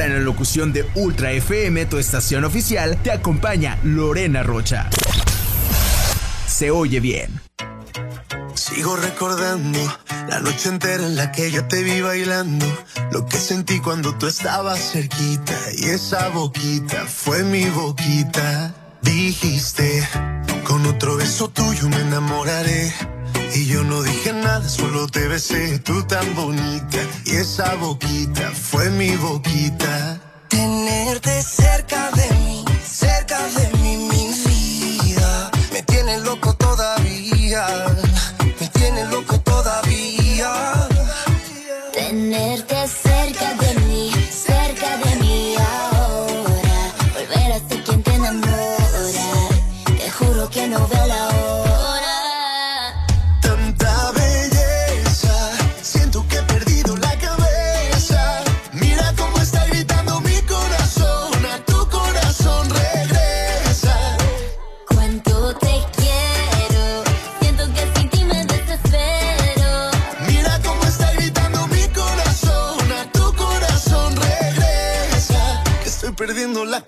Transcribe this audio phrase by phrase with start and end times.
[0.00, 4.88] En la locución de Ultra FM, tu estación oficial, te acompaña Lorena Rocha.
[6.46, 7.38] Se oye bien.
[8.54, 9.78] Sigo recordando
[10.26, 12.64] la noche entera en la que yo te vi bailando,
[13.12, 18.74] lo que sentí cuando tú estabas cerquita y esa boquita fue mi boquita.
[19.02, 20.08] Dijiste,
[20.64, 22.90] con otro beso tuyo me enamoraré.
[23.52, 26.98] Y yo no dije nada, solo te besé, tú tan bonita.
[27.24, 30.20] Y esa boquita fue mi boquita.
[30.48, 33.79] Tenerte cerca de mí, cerca de mí,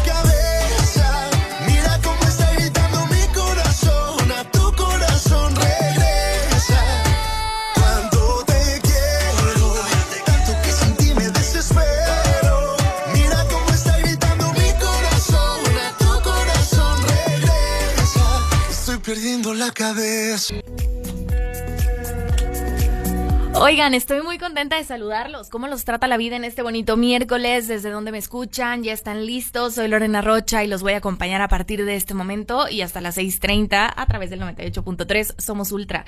[19.61, 20.55] la cabeza.
[23.63, 25.49] Oigan, estoy muy contenta de saludarlos.
[25.49, 27.67] ¿Cómo los trata la vida en este bonito miércoles?
[27.67, 28.81] ¿Desde donde me escuchan?
[28.81, 29.75] ¿Ya están listos?
[29.75, 33.01] Soy Lorena Rocha y los voy a acompañar a partir de este momento y hasta
[33.01, 36.05] las 6.30 a través del 98.3 Somos Ultra.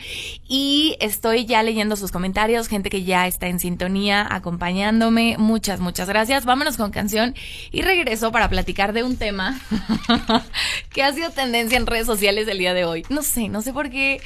[0.47, 5.35] Y estoy ya leyendo sus comentarios, gente que ya está en sintonía acompañándome.
[5.37, 6.45] Muchas, muchas gracias.
[6.45, 7.35] Vámonos con canción
[7.71, 9.61] y regreso para platicar de un tema
[10.89, 13.05] que ha sido tendencia en redes sociales el día de hoy.
[13.09, 14.21] No sé, no sé por qué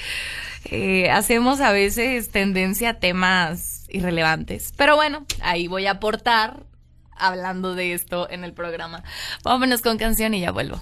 [0.65, 4.73] eh, hacemos a veces tendencia a temas irrelevantes.
[4.77, 6.63] Pero bueno, ahí voy a aportar
[7.15, 9.03] hablando de esto en el programa.
[9.43, 10.79] Vámonos con canción y ya vuelvo.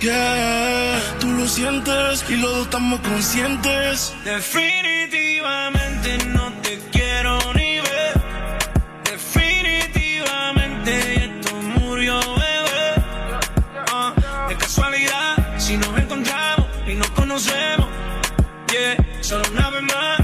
[0.00, 4.14] Yeah, tú lo sientes y los dos estamos conscientes.
[4.24, 8.20] Definitivamente no te quiero ni ver.
[9.04, 13.02] Definitivamente esto murió, bebé.
[13.92, 14.12] Ah,
[14.48, 17.83] de casualidad, si nos encontramos y nos conocemos.
[19.24, 20.23] Yeah, solo una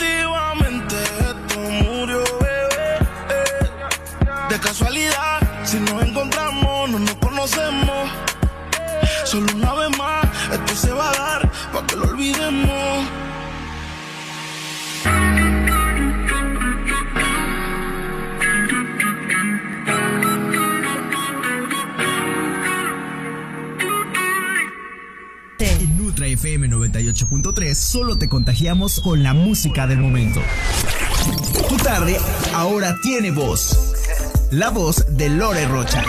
[6.01, 8.09] nos encontramos, no nos conocemos.
[9.25, 13.07] Solo una vez más, esto se va a dar para que lo olvidemos.
[25.59, 30.41] En Nutra FM 98.3 solo te contagiamos con la música del momento.
[31.69, 32.17] Tu tarde
[32.53, 33.90] ahora tiene voz.
[34.51, 36.03] La voz de Lore Rocha.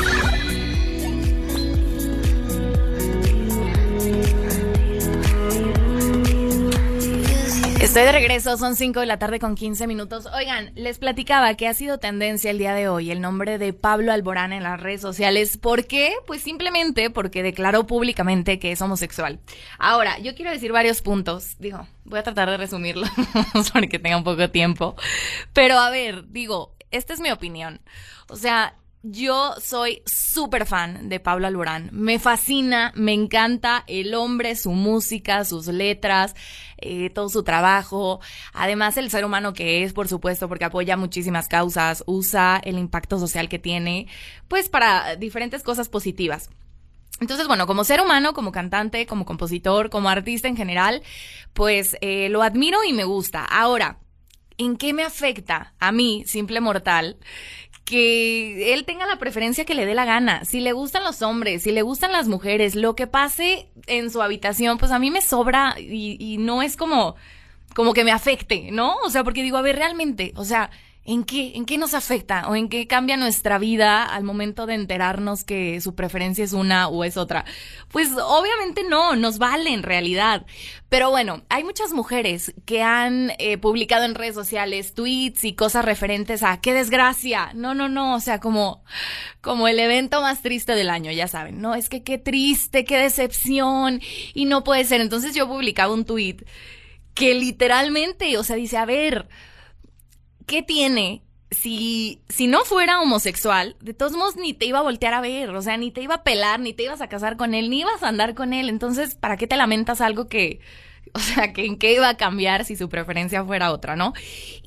[7.81, 10.27] Estoy de regreso, son 5 de la tarde con 15 minutos.
[10.27, 14.11] Oigan, les platicaba que ha sido tendencia el día de hoy el nombre de Pablo
[14.11, 15.57] Alborán en las redes sociales.
[15.57, 16.13] ¿Por qué?
[16.27, 19.39] Pues simplemente porque declaró públicamente que es homosexual.
[19.79, 21.59] Ahora, yo quiero decir varios puntos.
[21.61, 23.07] Digo, voy a tratar de resumirlo
[23.73, 24.97] porque tenga un poco de tiempo.
[25.53, 27.81] Pero a ver, digo, esta es mi opinión.
[28.29, 31.89] O sea, yo soy súper fan de Pablo Alborán.
[31.93, 36.37] Me fascina, me encanta el hombre, su música, sus letras,
[36.79, 38.21] eh, todo su trabajo.
[38.53, 43.19] Además, el ser humano que es, por supuesto, porque apoya muchísimas causas, usa el impacto
[43.19, 44.07] social que tiene,
[44.47, 46.49] pues para diferentes cosas positivas.
[47.21, 51.03] Entonces, bueno, como ser humano, como cantante, como compositor, como artista en general,
[51.53, 53.45] pues eh, lo admiro y me gusta.
[53.45, 53.99] Ahora,
[54.59, 57.17] ¿en qué me afecta a mí, simple mortal?
[57.85, 60.45] que él tenga la preferencia que le dé la gana.
[60.45, 64.23] Si le gustan los hombres, si le gustan las mujeres, lo que pase en su
[64.23, 67.17] habitación, pues a mí me sobra y, y no es como,
[67.75, 68.97] como que me afecte, ¿no?
[69.05, 70.71] O sea, porque digo, a ver, realmente, o sea,
[71.05, 74.75] ¿En qué, ¿En qué nos afecta o en qué cambia nuestra vida al momento de
[74.75, 77.45] enterarnos que su preferencia es una o es otra?
[77.89, 80.47] Pues obviamente no, nos vale en realidad.
[80.89, 85.85] Pero bueno, hay muchas mujeres que han eh, publicado en redes sociales tweets y cosas
[85.85, 87.51] referentes a qué desgracia.
[87.55, 88.85] No, no, no, o sea, como,
[89.41, 92.99] como el evento más triste del año, ya saben, no, es que qué triste, qué
[92.99, 94.01] decepción
[94.35, 95.01] y no puede ser.
[95.01, 96.45] Entonces yo publicaba un tweet
[97.15, 99.29] que literalmente, o sea, dice, a ver,
[100.53, 101.23] ¿qué tiene?
[101.51, 105.49] Si, si no fuera homosexual, de todos modos ni te iba a voltear a ver,
[105.49, 107.81] o sea, ni te iba a pelar, ni te ibas a casar con él, ni
[107.81, 108.69] ibas a andar con él.
[108.69, 110.61] Entonces, ¿para qué te lamentas algo que,
[111.15, 114.15] o sea, que en qué iba a cambiar si su preferencia fuera otra, ¿no?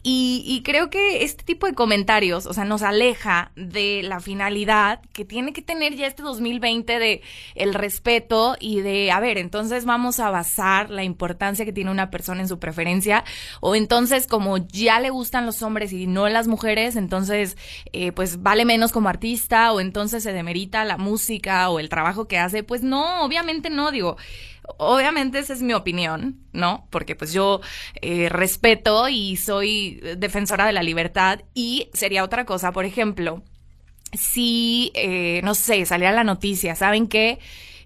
[0.08, 5.26] Y, creo que este tipo de comentarios, o sea, nos aleja de la finalidad que
[5.26, 7.22] tiene que tener ya este 2020 de
[7.56, 12.12] el respeto y de, a ver, entonces vamos a basar la importancia que tiene una
[12.12, 13.24] persona en su preferencia,
[13.62, 17.58] o entonces como ya le gustan los hombres y no las mujeres, entonces
[17.92, 22.28] eh, pues vale menos como artista, o entonces se demerita la música o el trabajo
[22.28, 24.18] que hace, pues no, obviamente no, digo,
[24.78, 26.88] obviamente esa es mi opinión, ¿no?
[26.90, 27.62] Porque pues yo
[28.02, 33.44] eh, respeto y soy defensora de la libertad y sería otra cosa, por ejemplo,
[34.14, 37.40] si, eh, no sé, saliera la noticia, ¿saben qué?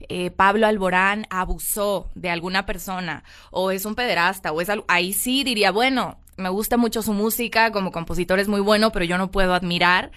[0.08, 5.14] Eh, Pablo Alborán abusó de alguna persona o es un pederasta o es algo, ahí
[5.14, 9.18] sí diría, bueno, me gusta mucho su música, como compositor es muy bueno, pero yo
[9.18, 10.12] no puedo admirar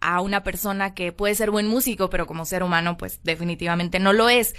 [0.00, 4.12] a una persona que puede ser buen músico, pero como ser humano, pues definitivamente no
[4.12, 4.54] lo es.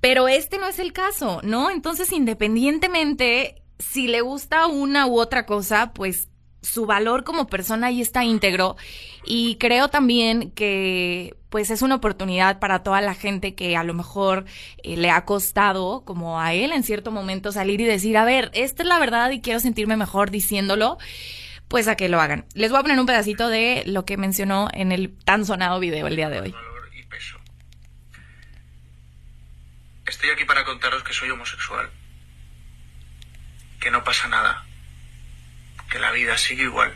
[0.00, 1.70] Pero este no es el caso, ¿no?
[1.70, 6.28] Entonces, independientemente si le gusta una u otra cosa, pues
[6.62, 8.76] su valor como persona ahí está íntegro
[9.24, 13.94] y creo también que pues es una oportunidad para toda la gente que a lo
[13.94, 14.44] mejor
[14.82, 18.50] eh, le ha costado como a él en cierto momento salir y decir, a ver,
[18.52, 20.98] esta es la verdad y quiero sentirme mejor diciéndolo,
[21.66, 22.44] pues a que lo hagan.
[22.54, 26.06] Les voy a poner un pedacito de lo que mencionó en el tan sonado video
[26.06, 26.54] el día de hoy.
[30.10, 31.88] Estoy aquí para contaros que soy homosexual.
[33.78, 34.66] que no pasa nada,
[35.88, 36.94] que la vida sigue igual.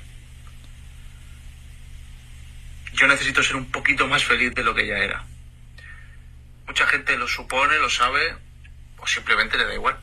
[2.92, 5.24] Yo necesito ser un poquito más feliz de lo que ya era.
[6.66, 8.36] Mucha gente lo supone, lo sabe,
[8.98, 9.98] o simplemente le da igual.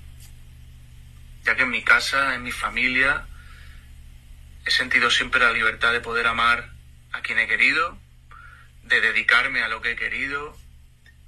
[1.43, 3.27] Ya que en mi casa, en mi familia,
[4.65, 6.71] he sentido siempre la libertad de poder amar
[7.11, 7.99] a quien he querido,
[8.83, 10.57] de dedicarme a lo que he querido,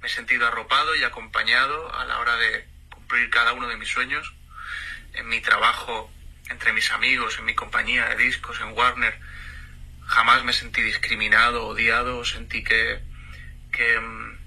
[0.04, 3.88] me he sentido arropado y acompañado a la hora de cumplir cada uno de mis
[3.88, 4.34] sueños,
[5.14, 6.12] en mi trabajo,
[6.50, 9.18] entre mis amigos, en mi compañía de discos, en Warner,
[10.04, 13.00] jamás me sentí discriminado, odiado, sentí que,
[13.72, 14.40] que, mm,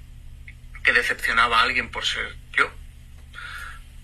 [0.93, 2.71] decepcionaba a alguien por ser yo.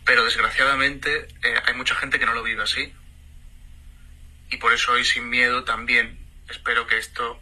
[0.05, 2.91] Pero desgraciadamente eh, hay mucha gente que no lo vive así.
[4.49, 6.17] Y por eso hoy sin miedo también
[6.49, 7.39] espero que esto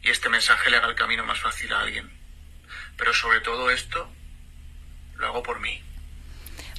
[0.00, 2.17] y este mensaje le haga el camino más fácil a alguien.
[2.98, 4.06] Pero sobre todo esto
[5.16, 5.82] lo hago por mí.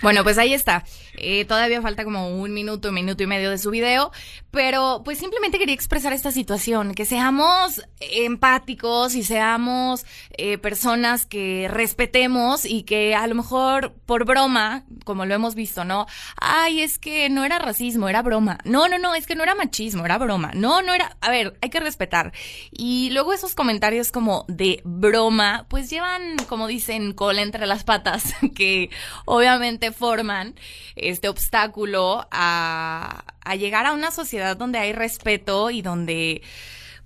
[0.02, 0.86] Bueno, pues ahí está.
[1.16, 4.12] Eh, todavía falta como un minuto, un minuto y medio de su video,
[4.52, 11.68] pero pues simplemente quería expresar esta situación, que seamos empáticos y seamos eh, personas que
[11.70, 16.08] respetemos y que a lo mejor por broma, como lo hemos visto, ¿no?
[16.40, 18.58] Ay, es que no era racismo, era broma.
[18.64, 20.52] No, no, no, es que no era machismo, era broma.
[20.54, 21.18] No, no era...
[21.22, 22.34] A ver, hay que respetar.
[22.72, 28.34] Y luego esos comentarios como de broma, pues llevan, como dicen, cola entre las patas,
[28.56, 28.90] que
[29.26, 30.56] obviamente forman
[30.96, 36.42] este obstáculo a, a llegar a una sociedad donde hay respeto y donde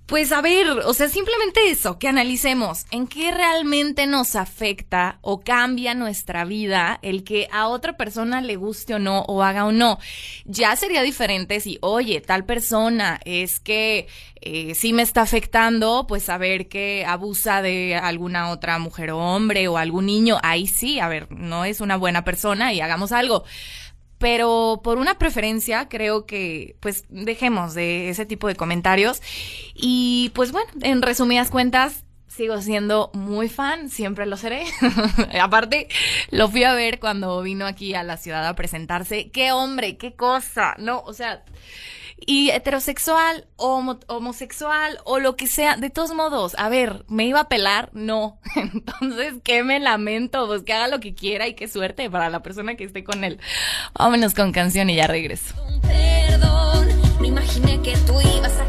[0.06, 5.40] pues a ver, o sea, simplemente eso, que analicemos en qué realmente nos afecta o
[5.40, 9.72] cambia nuestra vida el que a otra persona le guste o no o haga o
[9.72, 9.98] no.
[10.44, 14.06] Ya sería diferente si, oye, tal persona es que
[14.42, 19.68] eh, sí me está afectando, pues saber que abusa de alguna otra mujer o hombre
[19.68, 23.44] o algún niño, ahí sí, a ver, no es una buena persona y hagamos algo
[24.24, 29.20] pero por una preferencia creo que pues dejemos de ese tipo de comentarios
[29.74, 34.64] y pues bueno, en resumidas cuentas sigo siendo muy fan, siempre lo seré.
[35.42, 35.88] Aparte,
[36.30, 39.30] lo fui a ver cuando vino aquí a la ciudad a presentarse.
[39.30, 41.00] Qué hombre, qué cosa, ¿no?
[41.00, 41.44] O sea,
[42.18, 47.40] y heterosexual, o homosexual o lo que sea, de todos modos, a ver, ¿me iba
[47.40, 47.90] a pelar?
[47.92, 48.38] No.
[48.56, 50.46] Entonces, ¿qué me lamento?
[50.46, 53.24] Pues que haga lo que quiera y qué suerte para la persona que esté con
[53.24, 53.38] él.
[53.98, 55.54] Vámonos con canción y ya regreso.
[55.82, 56.88] Perdón,
[57.24, 58.63] imaginé que tú ibas a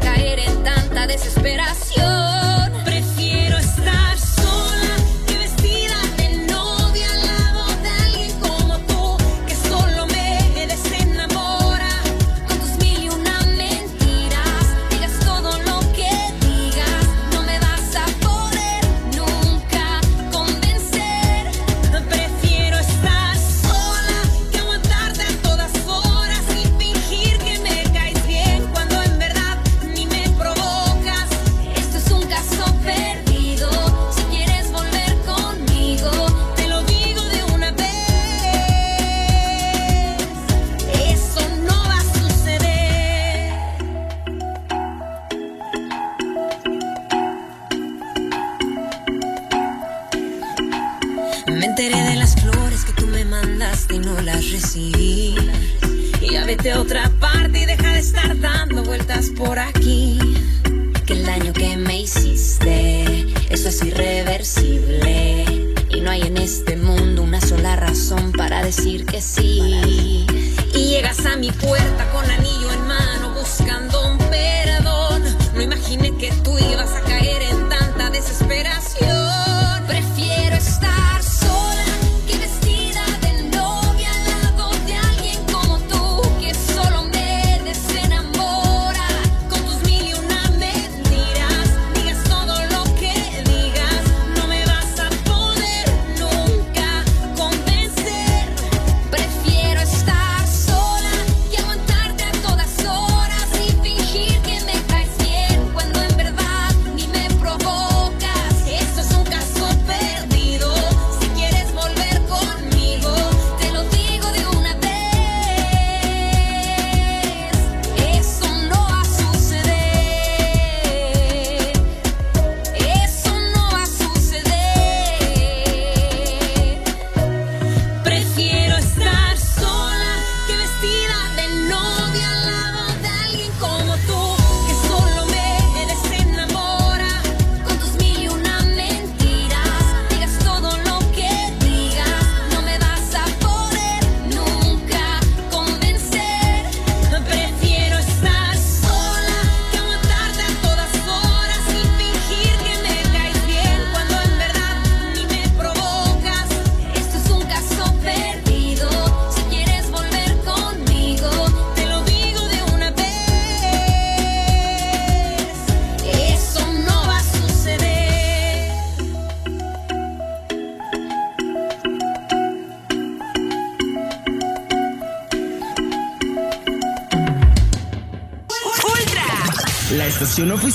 [56.46, 60.18] vete a otra parte y deja de estar dando vueltas por aquí.
[61.04, 65.44] Que el daño que me hiciste, eso es irreversible.
[65.90, 70.24] Y no hay en este mundo una sola razón para decir que sí.
[70.72, 72.25] Y llegas a mi puerta con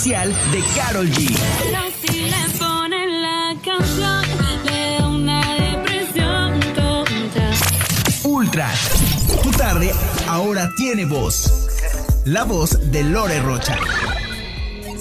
[0.03, 1.27] de Carol G.
[8.23, 8.71] Ultra.
[9.43, 9.93] Tu tarde
[10.27, 11.67] ahora tiene voz.
[12.25, 13.77] La voz de Lore Rocha.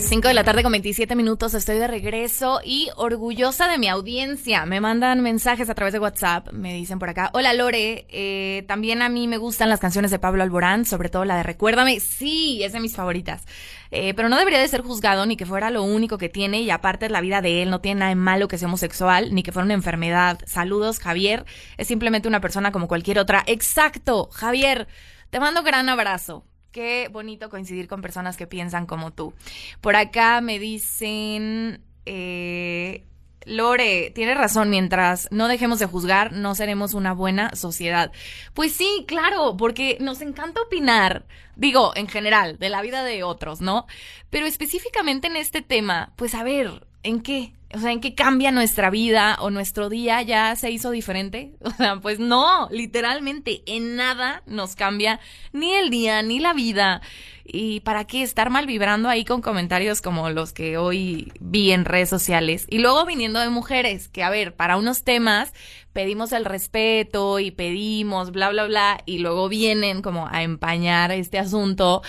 [0.03, 4.65] 5 de la tarde con 27 minutos, estoy de regreso y orgullosa de mi audiencia.
[4.65, 9.03] Me mandan mensajes a través de WhatsApp, me dicen por acá, hola Lore, eh, también
[9.03, 12.63] a mí me gustan las canciones de Pablo Alborán, sobre todo la de Recuérdame, sí,
[12.65, 13.45] es de mis favoritas.
[13.91, 16.71] Eh, pero no debería de ser juzgado ni que fuera lo único que tiene y
[16.71, 19.43] aparte es la vida de él, no tiene nada de malo que sea homosexual ni
[19.43, 20.41] que fuera una enfermedad.
[20.47, 21.45] Saludos, Javier,
[21.77, 23.45] es simplemente una persona como cualquier otra.
[23.47, 24.89] Exacto, Javier,
[25.31, 26.45] te mando un gran abrazo.
[26.73, 29.35] Qué bonito coincidir con personas que piensan como tú.
[29.81, 33.05] Por acá me dicen, eh,
[33.45, 38.13] Lore, tienes razón, mientras no dejemos de juzgar, no seremos una buena sociedad.
[38.55, 43.61] Pues sí, claro, porque nos encanta opinar, digo, en general, de la vida de otros,
[43.61, 43.87] ¿no?
[44.29, 47.55] Pero específicamente en este tema, pues a ver, ¿en qué?
[47.73, 51.55] O sea, ¿en qué cambia nuestra vida o nuestro día ya se hizo diferente?
[51.61, 55.21] O sea, pues no, literalmente en nada nos cambia
[55.53, 57.01] ni el día ni la vida.
[57.45, 61.85] ¿Y para qué estar mal vibrando ahí con comentarios como los que hoy vi en
[61.85, 62.67] redes sociales?
[62.71, 65.53] Y luego viniendo de mujeres, que a ver, para unos temas
[65.93, 71.39] pedimos el respeto y pedimos bla, bla, bla, y luego vienen como a empañar este
[71.39, 72.03] asunto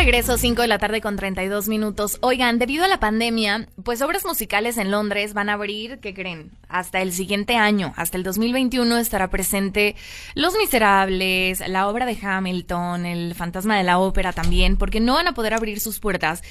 [0.05, 2.19] Regreso, 5 de la tarde con 32 minutos.
[2.21, 6.51] Oigan, debido a la pandemia, pues obras musicales en Londres van a abrir, ¿qué creen?
[6.69, 9.95] hasta el siguiente año, hasta el 2021 estará presente
[10.33, 15.27] Los Miserables, la obra de Hamilton, el Fantasma de la Ópera también, porque no van
[15.27, 16.41] a poder abrir sus puertas.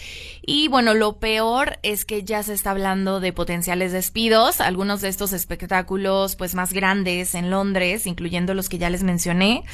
[0.46, 5.08] Y bueno, lo peor es que ya se está hablando de potenciales despidos, algunos de
[5.08, 9.64] estos espectáculos pues más grandes en Londres, incluyendo los que ya les mencioné,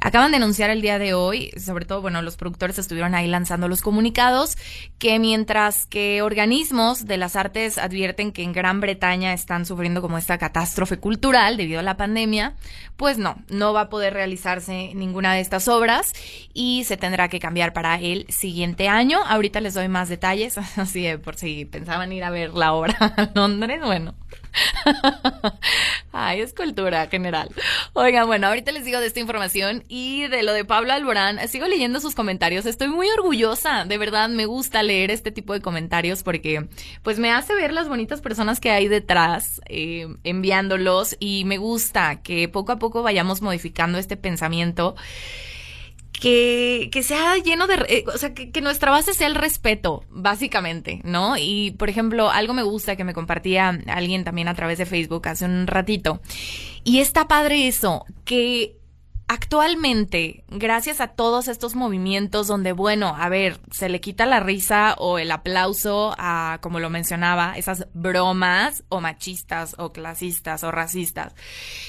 [0.00, 3.68] acaban de anunciar el día de hoy, sobre todo, bueno, los productores estuvieron ahí lanzando
[3.68, 4.56] los comunicados,
[4.98, 10.18] que mientras que organismos de las artes advierten que en Gran Bretaña están sufriendo como
[10.18, 12.54] esta catástrofe cultural debido a la pandemia,
[12.96, 16.12] pues no, no va a poder realizarse ninguna de estas obras
[16.52, 19.20] y se tendrá que cambiar para el siguiente año.
[19.26, 22.96] Ahorita les doy más detalles, así de por si pensaban ir a ver la obra
[22.98, 24.14] a Londres, bueno.
[26.12, 27.50] Ay, es cultura general.
[27.92, 31.38] Oigan, bueno, ahorita les digo de esta información y de lo de Pablo Alborán.
[31.48, 32.66] Sigo leyendo sus comentarios.
[32.66, 33.84] Estoy muy orgullosa.
[33.84, 36.68] De verdad, me gusta leer este tipo de comentarios porque,
[37.02, 42.22] pues, me hace ver las bonitas personas que hay detrás eh, enviándolos y me gusta
[42.22, 44.96] que poco a poco vayamos modificando este pensamiento
[46.12, 50.04] que, que sea lleno de, eh, o sea, que, que, nuestra base sea el respeto,
[50.10, 51.36] básicamente, ¿no?
[51.36, 55.28] Y, por ejemplo, algo me gusta que me compartía alguien también a través de Facebook
[55.28, 56.20] hace un ratito.
[56.84, 58.79] Y está padre eso, que
[59.30, 64.96] actualmente, gracias a todos estos movimientos donde, bueno, a ver, se le quita la risa
[64.98, 71.32] o el aplauso a, como lo mencionaba, esas bromas o machistas o clasistas o racistas.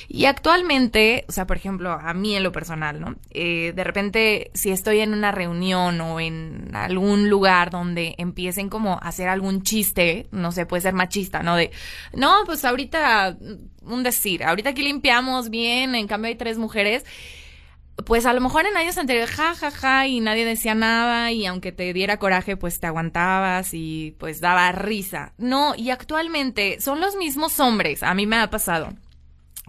[0.08, 3.16] Y actualmente, o sea, por ejemplo, a mí en lo personal, ¿no?
[3.32, 9.00] Eh, de repente, si estoy en una reunión o en algún lugar donde empiecen como
[9.02, 11.56] a hacer algún chiste, no sé, puede ser machista, ¿no?
[11.56, 11.72] De,
[12.14, 13.36] no, pues ahorita
[13.84, 17.04] un decir, ahorita aquí limpiamos bien, en cambio hay tres mujeres,
[18.06, 21.46] pues a lo mejor en años anteriores, ja, ja, ja, y nadie decía nada, y
[21.46, 25.34] aunque te diera coraje, pues te aguantabas y pues daba risa.
[25.38, 28.90] No, y actualmente son los mismos hombres, a mí me ha pasado,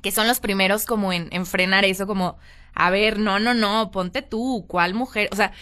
[0.02, 2.38] que son los primeros como en, en frenar eso, como,
[2.74, 5.28] a ver, no, no, no, ponte tú, ¿cuál mujer?
[5.32, 5.52] O sea,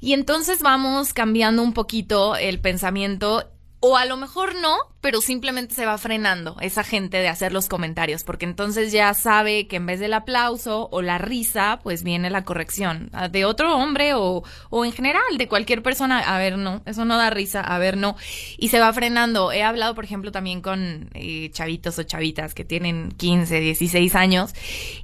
[0.00, 5.74] y entonces vamos cambiando un poquito el pensamiento o a lo mejor no, pero simplemente
[5.74, 9.86] se va frenando esa gente de hacer los comentarios, porque entonces ya sabe que en
[9.86, 14.42] vez del aplauso o la risa, pues viene la corrección ah, de otro hombre o,
[14.68, 16.18] o en general de cualquier persona.
[16.18, 18.16] A ver, no, eso no da risa, a ver, no.
[18.58, 19.50] Y se va frenando.
[19.50, 24.52] He hablado, por ejemplo, también con eh, chavitos o chavitas que tienen 15, 16 años.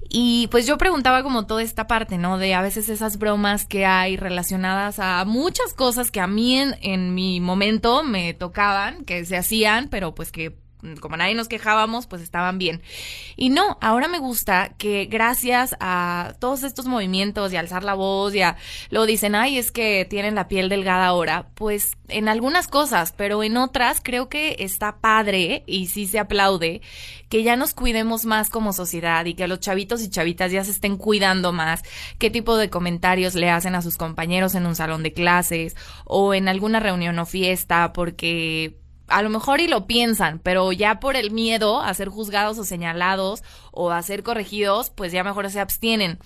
[0.09, 2.39] Y pues yo preguntaba como toda esta parte, ¿no?
[2.39, 6.77] De a veces esas bromas que hay relacionadas a muchas cosas que a mí en,
[6.81, 8.35] en mi momento me
[9.05, 10.57] que se hacían pero pues que
[11.01, 12.83] como nadie nos quejábamos, pues estaban bien.
[13.37, 18.33] Y no, ahora me gusta que gracias a todos estos movimientos y alzar la voz,
[18.33, 18.57] ya
[18.91, 23.43] lo dicen, ay, es que tienen la piel delgada ahora, pues en algunas cosas, pero
[23.43, 26.83] en otras creo que está padre y sí se aplaude
[27.29, 30.71] que ya nos cuidemos más como sociedad y que los chavitos y chavitas ya se
[30.71, 31.83] estén cuidando más,
[32.19, 36.35] qué tipo de comentarios le hacen a sus compañeros en un salón de clases o
[36.35, 38.79] en alguna reunión o fiesta, porque
[39.09, 42.65] a lo mejor y lo piensan, pero ya por el miedo a ser juzgados o
[42.65, 46.19] señalados o a ser corregidos, pues ya mejor se abstienen.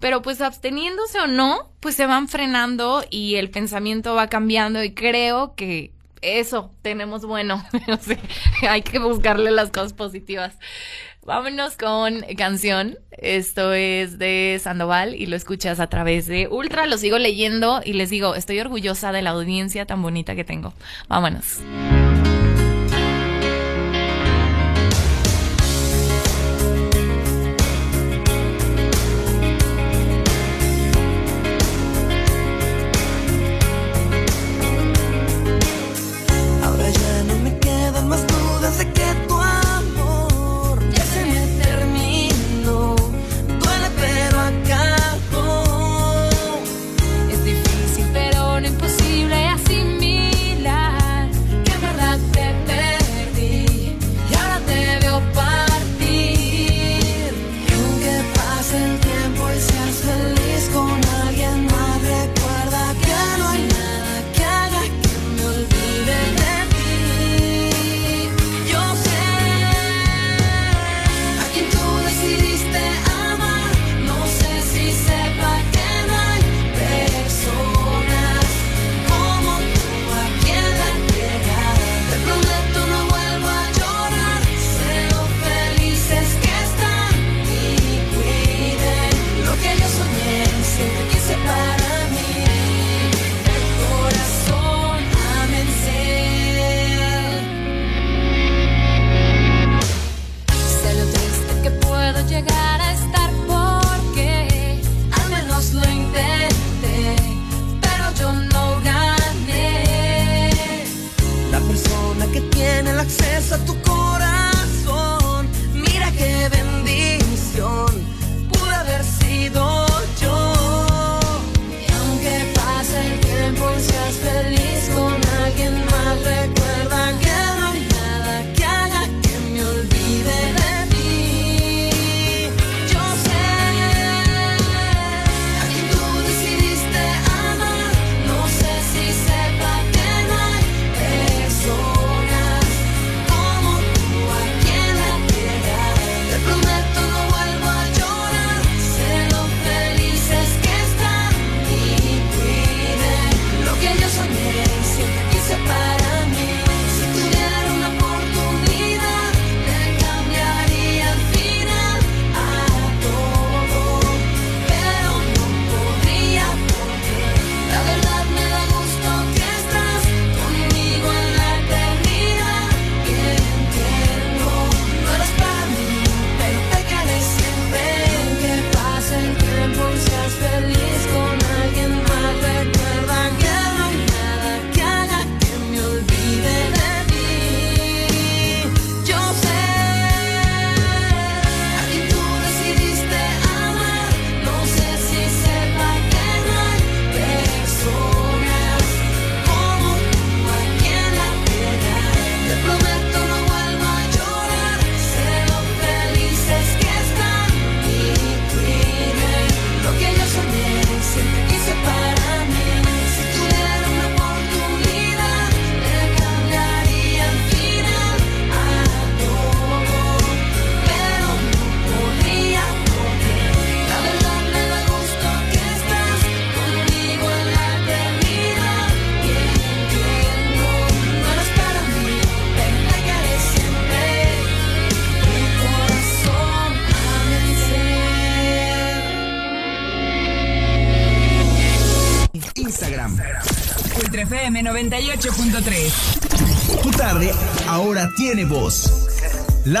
[0.00, 4.94] Pero pues absteniéndose o no, pues se van frenando y el pensamiento va cambiando y
[4.94, 5.92] creo que
[6.22, 7.64] eso tenemos bueno.
[8.68, 10.56] Hay que buscarle las cosas positivas.
[11.24, 12.98] Vámonos con canción.
[13.12, 16.86] Esto es de Sandoval y lo escuchas a través de Ultra.
[16.86, 20.72] Lo sigo leyendo y les digo, estoy orgullosa de la audiencia tan bonita que tengo.
[21.08, 21.60] Vámonos.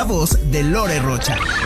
[0.02, 1.61] La voz de Lore Rocha.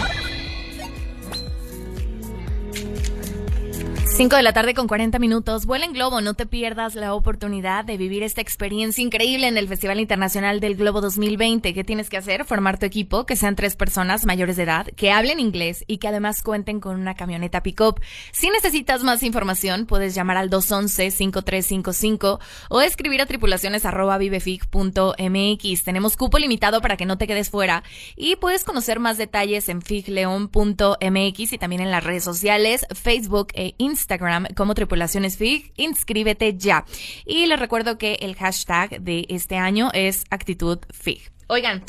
[4.16, 5.66] 5 de la tarde con 40 minutos.
[5.66, 9.68] Vuela en Globo, no te pierdas la oportunidad de vivir esta experiencia increíble en el
[9.68, 11.74] Festival Internacional del Globo 2020.
[11.74, 12.46] ¿Qué tienes que hacer?
[12.46, 16.08] Formar tu equipo, que sean tres personas mayores de edad, que hablen inglés y que
[16.08, 18.00] además cuenten con una camioneta pick-up.
[18.32, 22.38] Si necesitas más información, puedes llamar al 211-5355
[22.70, 25.84] o escribir a tripulaciones.vivefig.mx.
[25.84, 27.82] Tenemos cupo limitado para que no te quedes fuera
[28.16, 33.74] y puedes conocer más detalles en figleon.mx y también en las redes sociales, Facebook e
[33.76, 34.05] Instagram
[34.54, 35.72] como Tripulaciones FIG.
[35.76, 36.84] Inscríbete ya.
[37.24, 41.30] Y les recuerdo que el hashtag de este año es actitud FIG.
[41.48, 41.84] Oigan,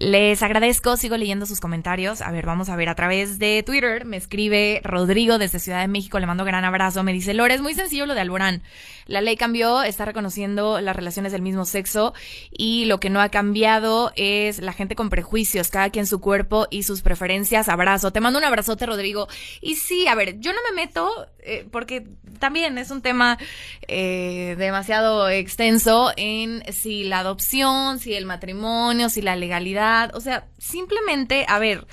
[0.00, 2.20] les agradezco, sigo leyendo sus comentarios.
[2.20, 5.86] A ver, vamos a ver, a través de Twitter me escribe Rodrigo desde Ciudad de
[5.86, 7.04] México, le mando gran abrazo.
[7.04, 8.60] Me dice, Lore, es muy sencillo lo de Alborán.
[9.06, 12.12] La ley cambió, está reconociendo las relaciones del mismo sexo
[12.50, 16.66] y lo que no ha cambiado es la gente con prejuicios, cada quien su cuerpo
[16.68, 17.68] y sus preferencias.
[17.68, 19.28] Abrazo, te mando un abrazote, Rodrigo.
[19.60, 21.08] Y sí, a ver, yo no me meto
[21.48, 22.06] eh, porque
[22.38, 23.38] también es un tema
[23.86, 30.46] eh, demasiado extenso en si la adopción, si el matrimonio, si la legalidad, o sea,
[30.58, 31.86] simplemente, a ver,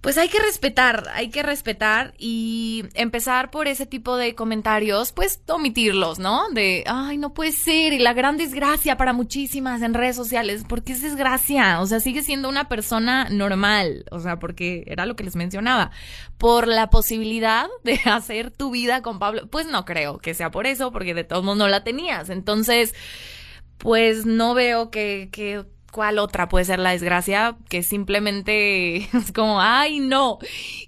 [0.00, 5.42] pues hay que respetar, hay que respetar y empezar por ese tipo de comentarios, pues
[5.46, 6.48] omitirlos, ¿no?
[6.50, 10.94] De, ay, no puede ser, y la gran desgracia para muchísimas en redes sociales, porque
[10.94, 15.24] es desgracia, o sea, sigue siendo una persona normal, o sea, porque era lo que
[15.24, 15.90] les mencionaba,
[16.38, 20.66] por la posibilidad de hacer tu vida con Pablo, pues no creo que sea por
[20.66, 22.94] eso, porque de todos modos no la tenías, entonces,
[23.76, 27.56] pues no veo que, que ¿Cuál otra puede ser la desgracia?
[27.68, 30.38] Que simplemente es como, ay no,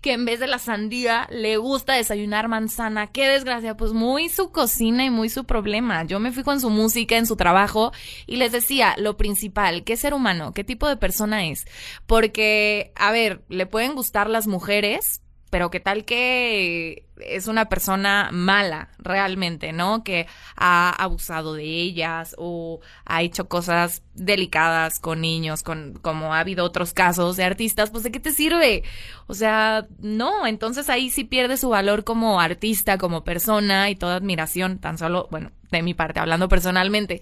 [0.00, 3.08] que en vez de la sandía le gusta desayunar manzana.
[3.08, 6.04] Qué desgracia, pues muy su cocina y muy su problema.
[6.04, 7.92] Yo me fijo en su música, en su trabajo
[8.26, 10.52] y les decía, lo principal, ¿qué ser humano?
[10.54, 11.66] ¿Qué tipo de persona es?
[12.06, 18.30] Porque, a ver, le pueden gustar las mujeres, pero qué tal que es una persona
[18.32, 20.02] mala realmente, ¿no?
[20.02, 26.40] Que ha abusado de ellas o ha hecho cosas delicadas con niños, con como ha
[26.40, 28.82] habido otros casos de artistas, pues de qué te sirve?
[29.26, 34.16] O sea, no, entonces ahí sí pierde su valor como artista, como persona y toda
[34.16, 37.20] admiración, tan solo, bueno, de mi parte, hablando personalmente.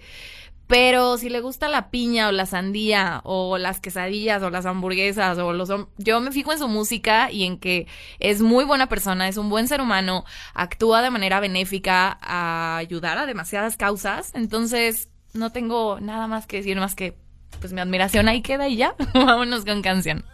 [0.70, 5.36] Pero si le gusta la piña o la sandía o las quesadillas o las hamburguesas
[5.38, 5.68] o los...
[5.98, 7.88] Yo me fijo en su música y en que
[8.20, 13.18] es muy buena persona, es un buen ser humano, actúa de manera benéfica a ayudar
[13.18, 14.30] a demasiadas causas.
[14.32, 17.18] Entonces, no tengo nada más que decir más que
[17.60, 18.94] pues mi admiración ahí queda y ya.
[19.12, 20.24] Vámonos con canción.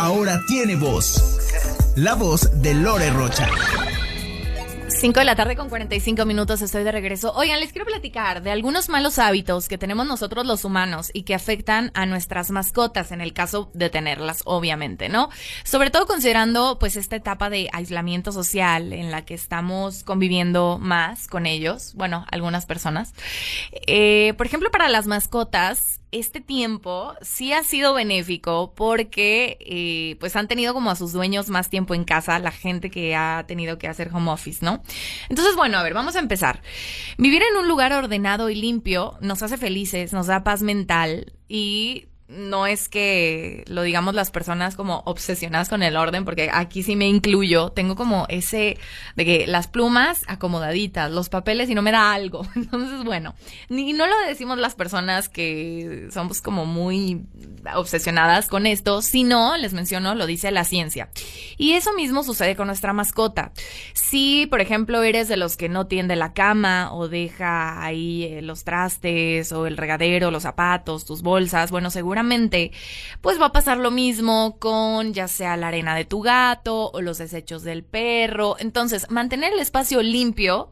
[0.00, 1.38] Ahora tiene voz.
[1.96, 3.48] La voz de Lore Rocha.
[4.88, 7.32] 5 de la tarde con 45 minutos estoy de regreso.
[7.34, 11.34] Oigan, les quiero platicar de algunos malos hábitos que tenemos nosotros los humanos y que
[11.34, 15.28] afectan a nuestras mascotas en el caso de tenerlas, obviamente, ¿no?
[15.64, 21.28] Sobre todo considerando pues esta etapa de aislamiento social en la que estamos conviviendo más
[21.28, 23.14] con ellos, bueno, algunas personas.
[23.86, 30.36] Eh, por ejemplo, para las mascotas, este tiempo sí ha sido benéfico porque eh, pues
[30.36, 33.78] han tenido como a sus dueños más tiempo en casa, la gente que ha tenido
[33.78, 34.82] que hacer home office, ¿no?
[35.28, 36.62] Entonces, bueno, a ver, vamos a empezar.
[37.16, 42.09] Vivir en un lugar ordenado y limpio nos hace felices, nos da paz mental y
[42.30, 46.94] no es que lo digamos las personas como obsesionadas con el orden, porque aquí sí
[46.94, 48.78] me incluyo, tengo como ese
[49.16, 52.46] de que las plumas acomodaditas, los papeles y no me da algo.
[52.54, 53.34] Entonces, bueno,
[53.68, 57.22] ni no lo decimos las personas que somos como muy
[57.74, 61.08] obsesionadas con esto, sino, les menciono, lo dice la ciencia.
[61.58, 63.52] Y eso mismo sucede con nuestra mascota.
[63.92, 68.42] Si, por ejemplo, eres de los que no tiende la cama o deja ahí eh,
[68.42, 72.19] los trastes o el regadero, los zapatos, tus bolsas, bueno, seguramente
[73.20, 77.00] pues va a pasar lo mismo con ya sea la arena de tu gato o
[77.00, 78.56] los desechos del perro.
[78.58, 80.70] Entonces, mantener el espacio limpio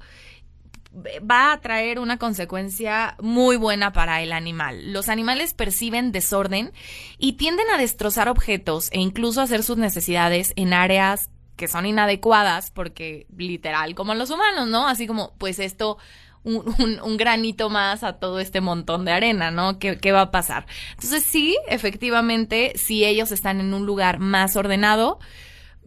[1.31, 4.93] va a traer una consecuencia muy buena para el animal.
[4.93, 6.73] Los animales perciben desorden
[7.19, 12.71] y tienden a destrozar objetos e incluso hacer sus necesidades en áreas que son inadecuadas
[12.71, 14.89] porque literal como los humanos, ¿no?
[14.89, 15.99] Así como pues esto
[16.45, 19.79] un, granito más a todo este montón de arena, ¿no?
[19.79, 20.67] ¿Qué, ¿Qué, va a pasar?
[20.91, 25.19] Entonces sí, efectivamente, si ellos están en un lugar más ordenado,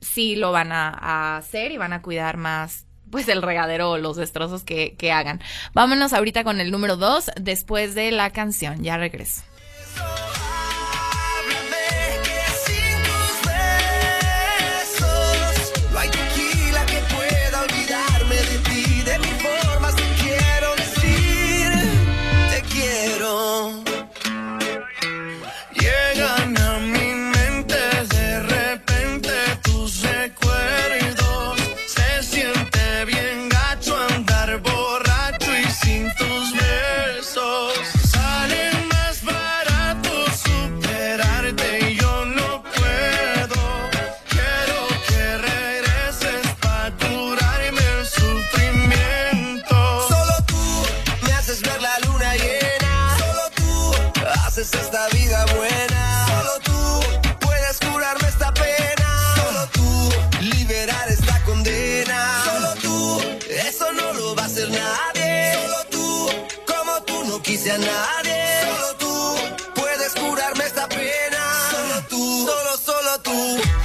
[0.01, 3.97] sí lo van a, a hacer y van a cuidar más pues el regadero o
[3.97, 5.41] los destrozos que, que hagan.
[5.73, 8.83] Vámonos ahorita con el número dos después de la canción.
[8.83, 9.43] Ya regreso.
[67.61, 68.41] Quise a nadie.
[68.65, 69.35] Solo tú
[69.75, 71.43] puedes curarme esta pena.
[71.69, 73.80] Solo tú, solo, solo tú.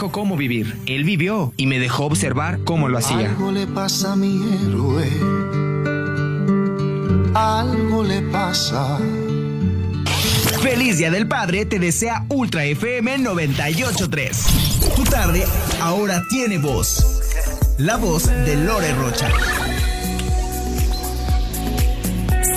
[0.00, 0.78] Dijo cómo vivir.
[0.86, 3.28] Él vivió y me dejó observar cómo lo hacía.
[3.28, 5.06] Algo le pasa a mi héroe.
[7.34, 8.98] Algo le pasa.
[10.62, 14.46] Feliz Día del Padre te desea Ultra FM 983.
[14.96, 15.44] Tu tarde
[15.82, 17.20] ahora tiene voz.
[17.76, 19.28] La voz de Lore Rocha.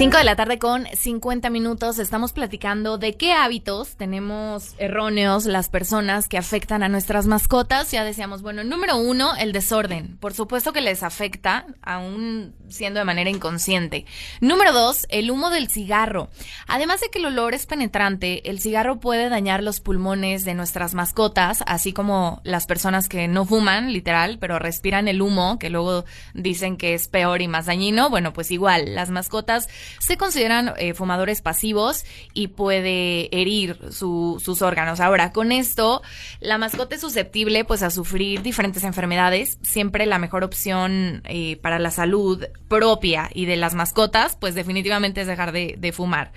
[0.04, 5.70] 5 de la tarde con 50 minutos estamos platicando de qué hábitos tenemos erróneos las
[5.70, 7.90] personas que afectan a nuestras mascotas.
[7.90, 10.18] Ya decíamos, bueno, número uno, el desorden.
[10.18, 14.06] Por supuesto que les afecta, aún siendo de manera inconsciente.
[14.42, 16.28] Número dos, el humo del cigarro.
[16.68, 20.96] Además de que el olor es penetrante, el cigarro puede dañar los pulmones de nuestras
[20.96, 26.04] mascotas, así como las personas que no fuman, literal, pero respiran el humo, que luego
[26.34, 28.10] dicen que es peor y más dañino.
[28.10, 34.62] Bueno, pues igual, las mascotas se consideran eh, fumadores pasivos y puede herir su- sus
[34.62, 35.00] órganos.
[35.00, 36.02] Ahora, con esto,
[36.40, 39.58] la mascota es susceptible pues a sufrir diferentes enfermedades.
[39.62, 45.22] Siempre la mejor opción eh, para la salud propia y de las mascotas, pues definitivamente
[45.22, 46.32] es dejar de, de fumar.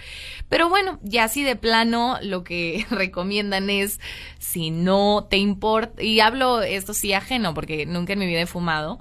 [0.48, 4.00] Pero bueno, ya así de plano, lo que recomiendan es,
[4.38, 8.46] si no te importa, y hablo esto sí ajeno, porque nunca en mi vida he
[8.46, 8.98] fumado,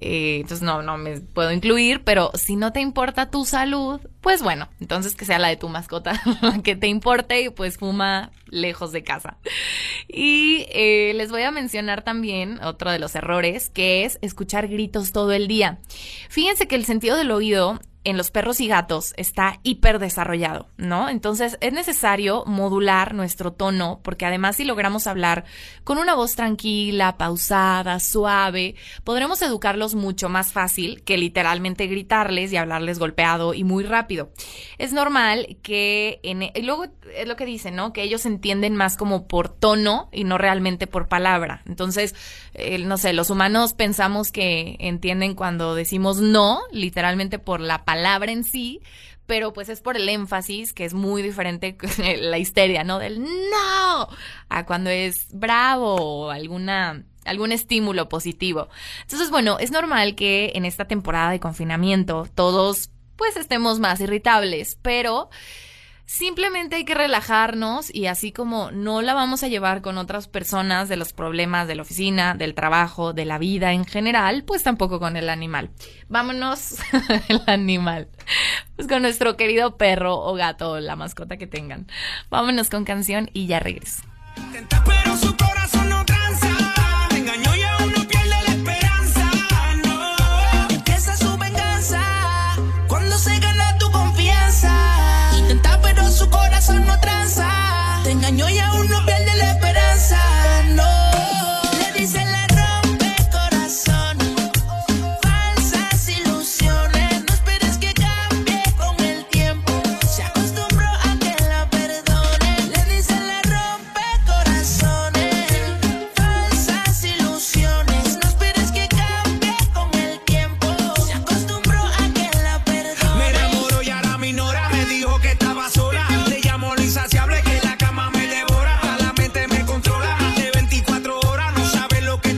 [0.00, 4.42] eh, entonces no, no me puedo incluir, pero si no te importa tu salud, pues
[4.42, 6.18] bueno, entonces que sea la de tu mascota
[6.64, 9.36] que te importe y pues fuma lejos de casa.
[10.08, 15.12] Y eh, les voy a mencionar también otro de los errores, que es escuchar gritos
[15.12, 15.78] todo el día.
[16.30, 21.08] Fíjense que el sentido del oído en los perros y gatos está hiper desarrollado, ¿no?
[21.08, 25.44] Entonces es necesario modular nuestro tono porque además si logramos hablar
[25.84, 32.58] con una voz tranquila, pausada, suave, podremos educarlos mucho más fácil que literalmente gritarles y
[32.58, 34.13] hablarles golpeado y muy rápido.
[34.78, 37.92] Es normal que y luego es lo que dicen, ¿no?
[37.92, 41.62] Que ellos entienden más como por tono y no realmente por palabra.
[41.66, 42.14] Entonces,
[42.54, 48.32] eh, no sé, los humanos pensamos que entienden cuando decimos no, literalmente por la palabra
[48.32, 48.80] en sí,
[49.26, 51.76] pero pues es por el énfasis, que es muy diferente
[52.20, 52.98] la histeria, ¿no?
[52.98, 54.08] Del no,
[54.48, 58.68] a cuando es bravo o alguna algún estímulo positivo.
[59.02, 64.78] Entonces, bueno, es normal que en esta temporada de confinamiento todos pues estemos más irritables,
[64.82, 65.30] pero
[66.06, 70.90] Simplemente hay que relajarnos y así como no la vamos a llevar con otras personas
[70.90, 75.00] de los problemas de la oficina, del trabajo, de la vida en general, pues tampoco
[75.00, 75.70] con el animal.
[76.08, 76.76] Vámonos
[77.28, 78.08] el animal.
[78.76, 81.86] Pues con nuestro querido perro o gato, la mascota que tengan.
[82.28, 84.02] Vámonos con canción y ya regreso.
[84.52, 85.83] Pero su corazón
[98.36, 98.73] Te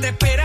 [0.07, 0.36] de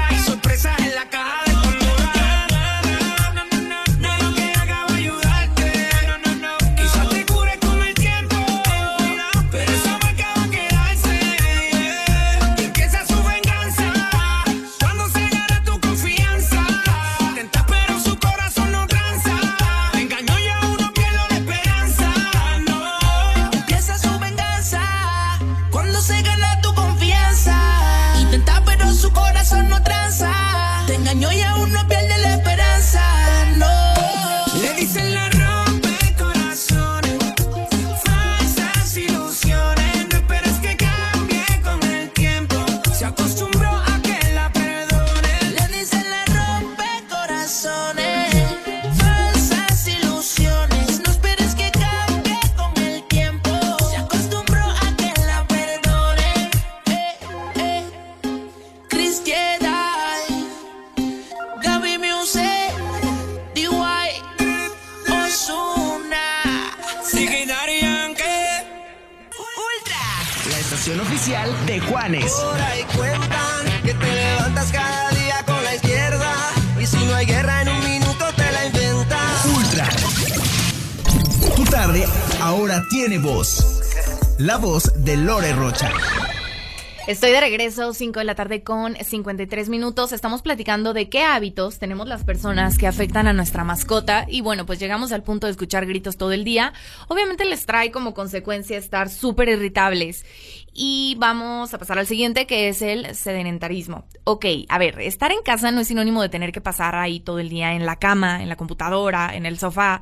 [87.12, 90.14] Estoy de regreso, 5 de la tarde con 53 minutos.
[90.14, 94.26] Estamos platicando de qué hábitos tenemos las personas que afectan a nuestra mascota.
[94.30, 96.72] Y bueno, pues llegamos al punto de escuchar gritos todo el día.
[97.10, 100.26] Obviamente les trae como consecuencia estar súper irritables.
[100.74, 104.06] Y vamos a pasar al siguiente, que es el sedentarismo.
[104.24, 107.40] Ok, a ver, estar en casa no es sinónimo de tener que pasar ahí todo
[107.40, 110.02] el día en la cama, en la computadora, en el sofá.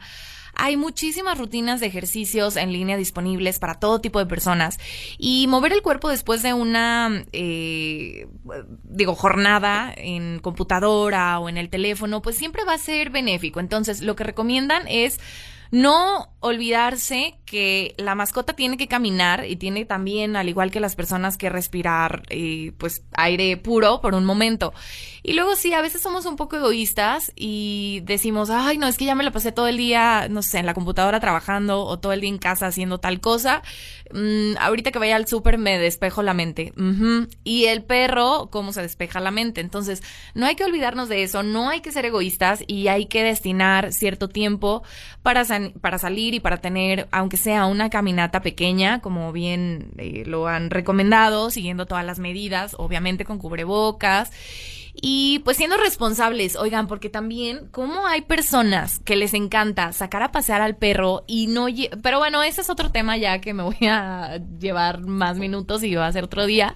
[0.62, 4.78] Hay muchísimas rutinas de ejercicios en línea disponibles para todo tipo de personas
[5.18, 8.28] y mover el cuerpo después de una, eh,
[8.84, 13.62] digo, jornada en computadora o en el teléfono, pues siempre va a ser benéfico.
[13.62, 15.20] Entonces, lo que recomiendan es
[15.72, 20.95] no olvidarse que la mascota tiene que caminar y tiene también, al igual que las
[20.95, 24.72] personas, que respirar eh, pues aire puro por un momento.
[25.24, 29.06] Y luego sí, a veces somos un poco egoístas y decimos, ay, no, es que
[29.06, 32.14] ya me la pasé todo el día, no sé, en la computadora trabajando o todo
[32.14, 33.62] el día en casa haciendo tal cosa.
[34.12, 36.74] Mm, ahorita que vaya al súper me despejo la mente.
[37.43, 39.62] Y el perro, ¿cómo se despeja la mente?
[39.62, 40.02] Entonces,
[40.34, 43.91] no hay que olvidarnos de eso, no hay que ser egoístas y hay que destinar
[43.91, 44.84] cierto tiempo
[45.22, 45.45] para,
[45.82, 50.70] para salir y para tener, aunque sea una caminata pequeña, como bien eh, lo han
[50.70, 54.32] recomendado, siguiendo todas las medidas, obviamente con cubrebocas.
[55.02, 60.32] Y pues siendo responsables, oigan, porque también, como hay personas que les encanta sacar a
[60.32, 61.68] pasear al perro y no...
[62.02, 65.95] Pero bueno, ese es otro tema ya que me voy a llevar más minutos y
[65.95, 66.76] va a ser otro día.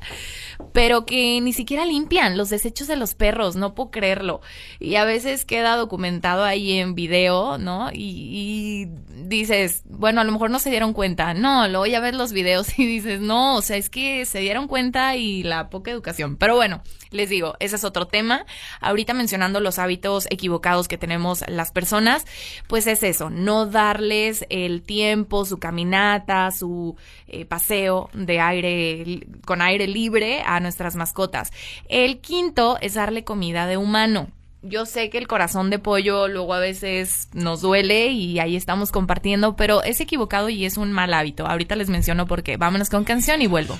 [0.71, 4.41] Pero que ni siquiera limpian los desechos de los perros, no puedo creerlo.
[4.79, 7.89] Y a veces queda documentado ahí en video, ¿no?
[7.91, 8.89] Y, y
[9.27, 11.33] dices, bueno, a lo mejor no se dieron cuenta.
[11.33, 14.67] No, luego ya ves los videos y dices, no, o sea, es que se dieron
[14.67, 16.37] cuenta y la poca educación.
[16.37, 16.81] Pero bueno,
[17.13, 18.45] les digo, ese es otro tema.
[18.81, 22.25] Ahorita mencionando los hábitos equivocados que tenemos las personas,
[22.67, 26.95] pues es eso, no darles el tiempo, su caminata, su
[27.27, 31.51] eh, paseo de aire, con aire libre a nuestras mascotas.
[31.87, 34.27] El quinto es darle comida de humano.
[34.65, 38.93] Yo sé que el corazón de pollo luego a veces nos duele y ahí estamos
[38.93, 41.45] compartiendo, pero es equivocado y es un mal hábito.
[41.45, 42.55] Ahorita les menciono por qué.
[42.55, 43.77] Vámonos con canción y vuelvo.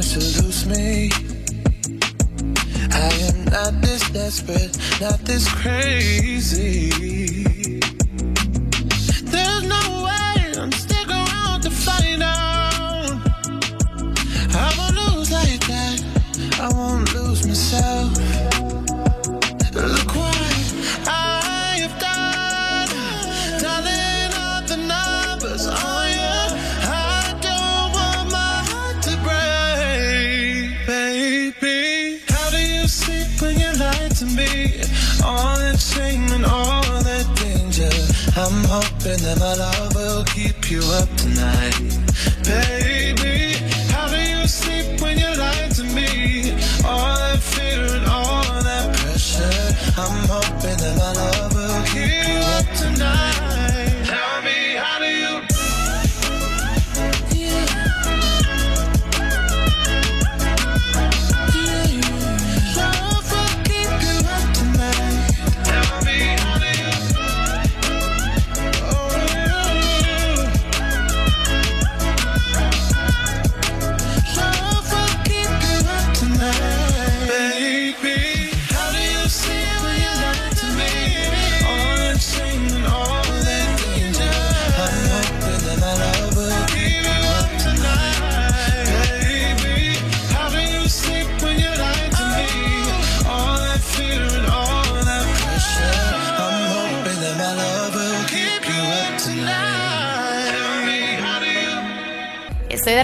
[0.00, 1.10] To lose me?
[2.90, 6.90] I am not this desperate, not this crazy.
[39.10, 41.69] And them my love will keep you up tonight.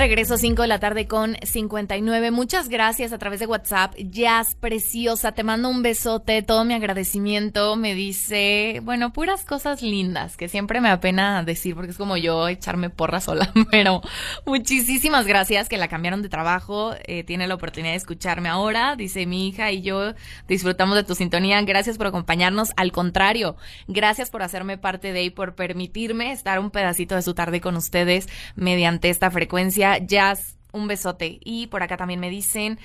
[0.06, 2.30] Regreso 5 de la tarde con 59.
[2.30, 3.92] Muchas gracias a través de WhatsApp.
[3.98, 7.74] Jazz, preciosa, te mando un besote, todo mi agradecimiento.
[7.74, 12.46] Me dice, bueno, puras cosas lindas que siempre me apena decir porque es como yo
[12.46, 13.52] echarme porra sola.
[13.72, 14.00] Pero
[14.44, 16.94] muchísimas gracias que la cambiaron de trabajo.
[17.06, 18.94] eh, tiene la oportunidad de escucharme ahora.
[18.94, 20.14] Dice mi hija y yo
[20.46, 21.60] disfrutamos de tu sintonía.
[21.62, 22.70] Gracias por acompañarnos.
[22.76, 23.56] Al contrario,
[23.88, 27.74] gracias por hacerme parte de y por permitirme estar un pedacito de su tarde con
[27.74, 29.95] ustedes mediante esta frecuencia.
[29.98, 31.38] Jazz, un besote.
[31.44, 32.78] Y por acá también me dicen,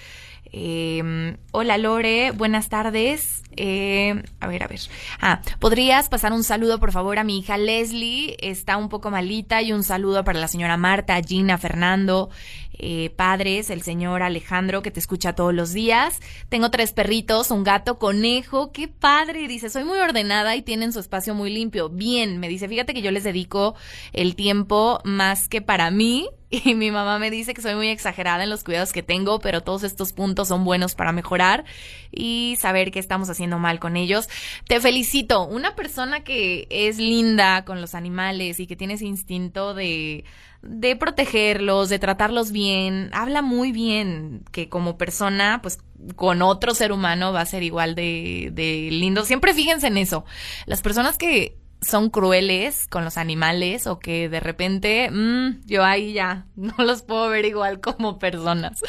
[0.53, 3.43] eh, hola Lore, buenas tardes.
[3.55, 4.79] Eh, a ver, a ver.
[5.19, 8.35] Ah, ¿podrías pasar un saludo por favor a mi hija Leslie?
[8.39, 12.29] Está un poco malita y un saludo para la señora Marta, Gina, Fernando,
[12.73, 16.19] eh, padres, el señor Alejandro que te escucha todos los días.
[16.49, 18.71] Tengo tres perritos, un gato, conejo.
[18.71, 19.47] Qué padre.
[19.47, 21.89] Dice, soy muy ordenada y tienen su espacio muy limpio.
[21.89, 23.75] Bien, me dice, fíjate que yo les dedico
[24.11, 26.27] el tiempo más que para mí.
[26.65, 29.61] Y mi mamá me dice que soy muy exagerada en los cuidados que tengo, pero
[29.61, 31.63] todos estos puntos son buenos para mejorar
[32.11, 34.27] y saber qué estamos haciendo mal con ellos.
[34.67, 35.47] Te felicito.
[35.47, 40.25] Una persona que es linda con los animales y que tiene ese instinto de,
[40.61, 45.79] de protegerlos, de tratarlos bien, habla muy bien que como persona, pues
[46.17, 49.23] con otro ser humano va a ser igual de, de lindo.
[49.23, 50.25] Siempre fíjense en eso.
[50.65, 56.13] Las personas que son crueles con los animales o que de repente mmm, yo ahí
[56.13, 58.81] ya no los puedo ver igual como personas.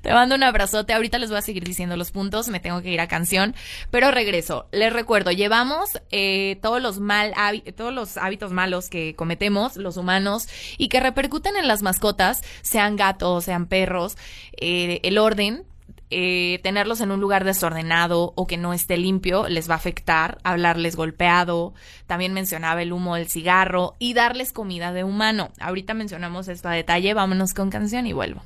[0.00, 0.92] Te mando un abrazote.
[0.92, 2.48] Ahorita les voy a seguir diciendo los puntos.
[2.48, 3.54] Me tengo que ir a canción,
[3.90, 4.68] pero regreso.
[4.72, 7.34] Les recuerdo, llevamos eh, todos los mal
[7.76, 12.96] todos los hábitos malos que cometemos los humanos y que repercuten en las mascotas, sean
[12.96, 14.16] gatos, sean perros,
[14.60, 15.64] eh, el orden
[16.10, 20.38] eh, tenerlos en un lugar desordenado o que no esté limpio les va a afectar,
[20.42, 21.74] hablarles golpeado,
[22.06, 25.50] también mencionaba el humo del cigarro y darles comida de humano.
[25.60, 28.42] Ahorita mencionamos esto a detalle, vámonos con canción y vuelvo.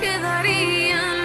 [0.00, 1.19] Quedarían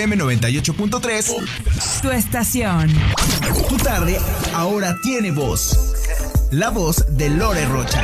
[0.00, 2.00] FM 98.3.
[2.00, 2.88] Tu estación.
[3.68, 4.18] Tu tarde
[4.54, 5.92] ahora tiene voz.
[6.50, 8.02] La voz de Lore Rocha.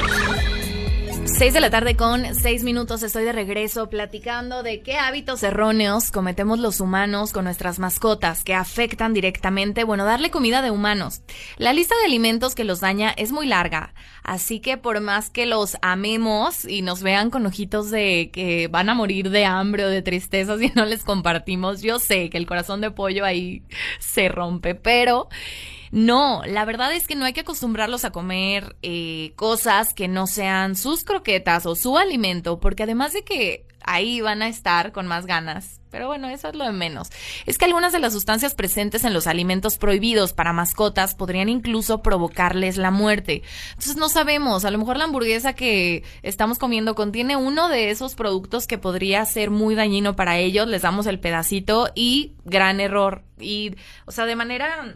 [1.36, 6.10] 6 de la tarde con 6 minutos estoy de regreso platicando de qué hábitos erróneos
[6.10, 11.20] cometemos los humanos con nuestras mascotas que afectan directamente, bueno, darle comida de humanos.
[11.58, 15.44] La lista de alimentos que los daña es muy larga, así que por más que
[15.44, 19.90] los amemos y nos vean con ojitos de que van a morir de hambre o
[19.90, 23.62] de tristeza si no les compartimos, yo sé que el corazón de pollo ahí
[23.98, 25.28] se rompe, pero...
[25.92, 30.26] No, la verdad es que no hay que acostumbrarlos a comer eh, cosas que no
[30.26, 35.06] sean sus croquetas o su alimento, porque además de que ahí van a estar con
[35.06, 35.80] más ganas.
[35.90, 37.08] Pero bueno, eso es lo de menos.
[37.46, 42.02] Es que algunas de las sustancias presentes en los alimentos prohibidos para mascotas podrían incluso
[42.02, 43.42] provocarles la muerte.
[43.70, 48.14] Entonces no sabemos, a lo mejor la hamburguesa que estamos comiendo contiene uno de esos
[48.14, 53.22] productos que podría ser muy dañino para ellos, les damos el pedacito y gran error.
[53.38, 54.94] Y, o sea, de manera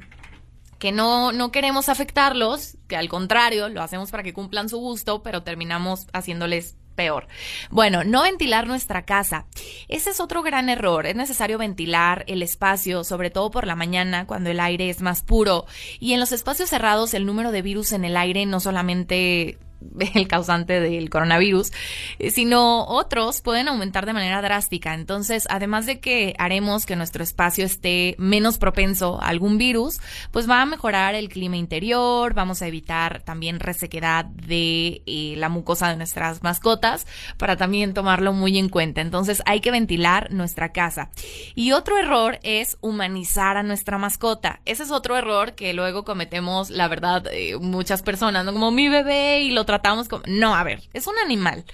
[0.80, 5.22] que no, no queremos afectarlos, que al contrario, lo hacemos para que cumplan su gusto,
[5.22, 7.28] pero terminamos haciéndoles peor.
[7.70, 9.46] Bueno, no ventilar nuestra casa.
[9.88, 11.06] Ese es otro gran error.
[11.06, 15.22] Es necesario ventilar el espacio, sobre todo por la mañana, cuando el aire es más
[15.22, 15.66] puro.
[16.00, 19.58] Y en los espacios cerrados, el número de virus en el aire no solamente
[20.14, 21.72] el causante del coronavirus,
[22.18, 24.94] eh, sino otros pueden aumentar de manera drástica.
[24.94, 30.00] Entonces, además de que haremos que nuestro espacio esté menos propenso a algún virus,
[30.30, 35.48] pues va a mejorar el clima interior, vamos a evitar también resequedad de eh, la
[35.48, 37.06] mucosa de nuestras mascotas
[37.36, 39.00] para también tomarlo muy en cuenta.
[39.00, 41.10] Entonces, hay que ventilar nuestra casa.
[41.54, 44.60] Y otro error es humanizar a nuestra mascota.
[44.64, 48.52] Ese es otro error que luego cometemos, la verdad, eh, muchas personas, ¿no?
[48.52, 50.24] Como mi bebé y lo tratamos como...
[50.26, 51.64] No, a ver, es un animal.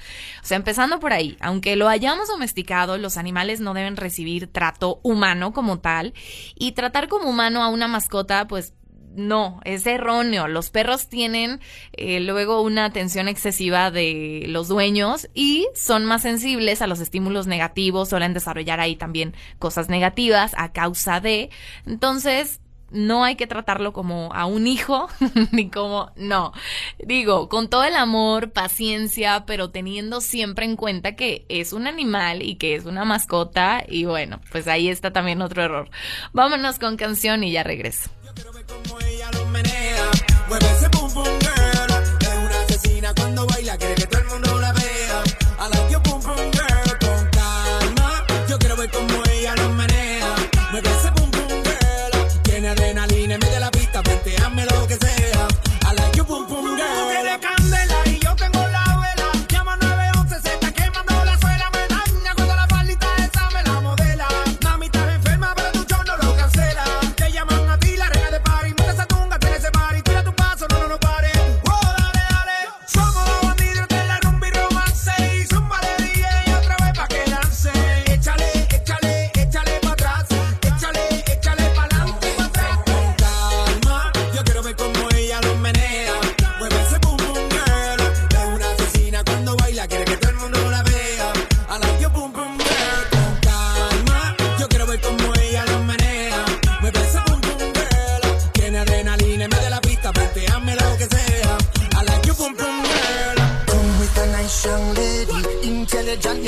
[0.43, 5.01] O sea, empezando por ahí, aunque lo hayamos domesticado, los animales no deben recibir trato
[5.03, 6.13] humano como tal
[6.55, 8.75] y tratar como humano a una mascota, pues
[9.15, 10.47] no, es erróneo.
[10.47, 11.61] Los perros tienen
[11.93, 17.47] eh, luego una atención excesiva de los dueños y son más sensibles a los estímulos
[17.47, 21.49] negativos, suelen desarrollar ahí también cosas negativas a causa de.
[21.87, 22.61] Entonces,
[22.97, 25.09] no hay que tratarlo como a un hijo,
[25.53, 26.53] ni como, no.
[26.99, 32.43] Digo, con todo el amor, paciencia, pero teniendo siempre en cuenta que es un animal
[32.43, 33.85] y que es una mascota.
[33.87, 35.91] Y bueno, pues ahí está también otro error.
[36.33, 38.11] Vámonos con canción y ya regreso.
[40.49, 41.36] Mueve ese pum pum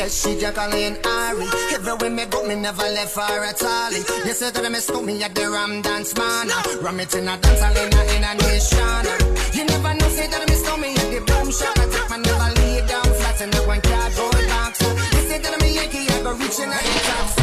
[0.08, 1.46] yes, she Jacqueline and Ari.
[1.74, 3.92] Everywhere me go, me never left her at all.
[3.92, 6.48] You say that me stole me at the Ram Dance Man.
[6.82, 9.04] Ram it in a dance hall in a, a nation.
[9.52, 11.78] You never know, say that me stole me at the boom shop.
[11.78, 14.80] I take my never lay down flat in the one cardboard box.
[14.80, 17.37] You say that me Yankee, I go reaching out the top.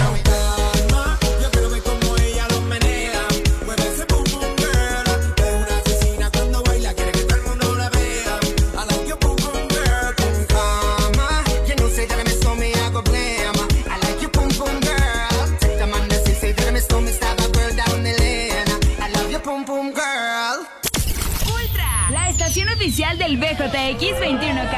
[23.16, 24.76] Oficial del BJX 21K.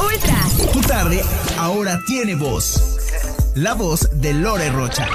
[0.00, 1.22] Ultra, Tu tarde
[1.58, 2.98] ahora tiene voz.
[3.54, 5.06] La voz de Lore Rocha.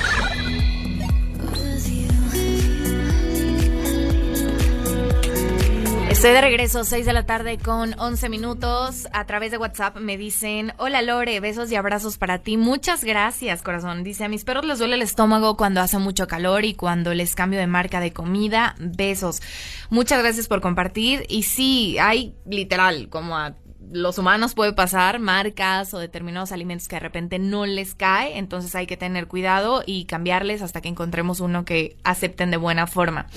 [6.21, 9.07] Estoy de regreso, 6 de la tarde con 11 minutos.
[9.11, 12.57] A través de WhatsApp me dicen, hola Lore, besos y abrazos para ti.
[12.57, 14.03] Muchas gracias, corazón.
[14.03, 17.33] Dice, a mis perros les duele el estómago cuando hace mucho calor y cuando les
[17.33, 18.75] cambio de marca de comida.
[18.77, 19.41] Besos.
[19.89, 21.25] Muchas gracias por compartir.
[21.27, 23.55] Y sí, hay literal como a
[23.91, 28.73] los humanos puede pasar, marcas o determinados alimentos que de repente no les cae, entonces
[28.73, 33.27] hay que tener cuidado y cambiarles hasta que encontremos uno que acepten de buena forma.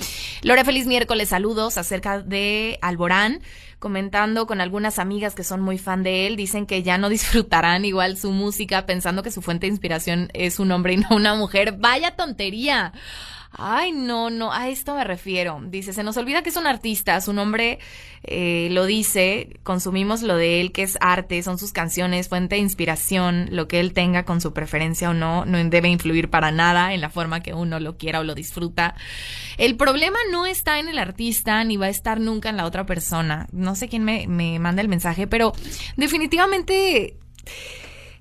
[0.43, 3.41] Lore, feliz miércoles, saludos acerca de Alborán,
[3.79, 7.83] comentando con algunas amigas que son muy fan de él, dicen que ya no disfrutarán
[7.83, 11.35] igual su música pensando que su fuente de inspiración es un hombre y no una
[11.35, 11.75] mujer.
[11.77, 12.93] Vaya tontería.
[13.57, 15.61] Ay, no, no, a esto me refiero.
[15.65, 17.79] Dice, se nos olvida que es un artista, su nombre
[18.23, 22.61] eh, lo dice, consumimos lo de él, que es arte, son sus canciones, fuente de
[22.61, 26.93] inspiración, lo que él tenga con su preferencia o no, no debe influir para nada
[26.93, 28.95] en la forma que uno lo quiera o lo disfruta.
[29.57, 32.85] El problema no está en el artista, ni va a estar nunca en la otra
[32.85, 33.47] persona.
[33.53, 35.53] No sé quién me, me manda el mensaje, pero
[35.95, 37.17] definitivamente...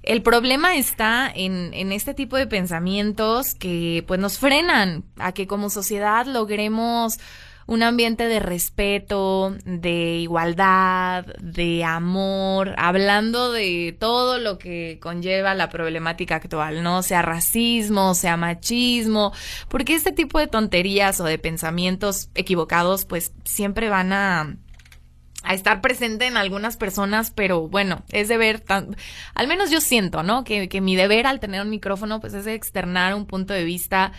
[0.04, 5.46] El problema está en, en, este tipo de pensamientos que pues nos frenan a que
[5.46, 7.18] como sociedad logremos
[7.66, 15.70] un ambiente de respeto, de igualdad, de amor, hablando de todo lo que conlleva la
[15.70, 17.02] problemática actual, ¿no?
[17.02, 19.32] Sea racismo, sea machismo,
[19.68, 24.56] porque este tipo de tonterías o de pensamientos equivocados pues siempre van a
[25.44, 28.96] a estar presente en algunas personas, pero bueno, es deber, tan,
[29.34, 30.44] al menos yo siento, ¿no?
[30.44, 34.12] Que, que mi deber al tener un micrófono, pues es externar un punto de vista,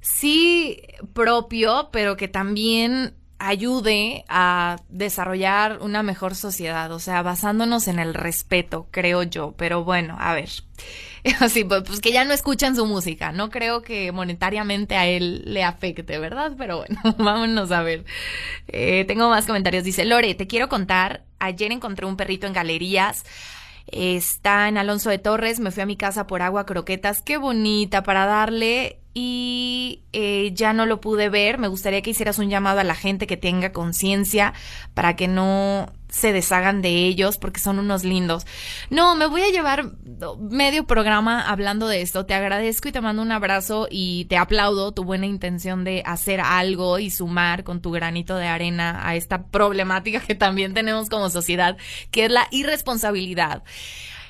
[0.00, 0.80] sí
[1.12, 8.14] propio, pero que también ayude a desarrollar una mejor sociedad, o sea, basándonos en el
[8.14, 10.50] respeto, creo yo, pero bueno, a ver.
[11.40, 13.32] Así, pues, pues, que ya no escuchan su música.
[13.32, 16.52] No creo que monetariamente a él le afecte, ¿verdad?
[16.56, 18.04] Pero bueno, vámonos a ver.
[18.68, 19.84] Eh, tengo más comentarios.
[19.84, 21.24] Dice, Lore, te quiero contar.
[21.38, 23.24] Ayer encontré un perrito en galerías.
[23.86, 25.60] Está en Alonso de Torres.
[25.60, 27.22] Me fui a mi casa por agua croquetas.
[27.22, 29.00] Qué bonita para darle.
[29.20, 31.58] Y eh, ya no lo pude ver.
[31.58, 34.54] Me gustaría que hicieras un llamado a la gente que tenga conciencia
[34.94, 38.46] para que no se deshagan de ellos porque son unos lindos.
[38.90, 39.90] No, me voy a llevar
[40.38, 42.26] medio programa hablando de esto.
[42.26, 46.40] Te agradezco y te mando un abrazo y te aplaudo tu buena intención de hacer
[46.40, 51.28] algo y sumar con tu granito de arena a esta problemática que también tenemos como
[51.28, 51.76] sociedad,
[52.12, 53.64] que es la irresponsabilidad.